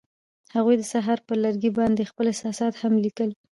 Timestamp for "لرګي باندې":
1.45-2.09